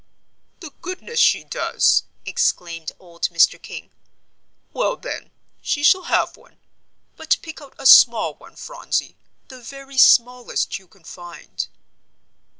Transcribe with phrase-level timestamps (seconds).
[0.61, 3.61] "The goodness, she does!" exclaimed old Mr.
[3.61, 3.91] King,
[4.73, 5.29] "Well then,
[5.61, 6.57] she shall have one.
[7.17, 9.15] But pick out a small one, Phronsie,
[9.49, 11.67] the very smallest you can find."